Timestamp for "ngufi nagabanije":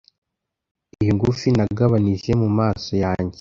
1.17-2.31